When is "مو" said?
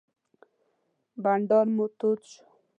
1.75-1.85